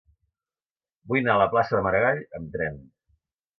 Vull 1.11 1.19
anar 1.23 1.35
a 1.35 1.41
la 1.43 1.47
plaça 1.53 1.77
de 1.77 1.85
Maragall 1.89 2.25
amb 2.41 2.53
tren. 2.59 2.83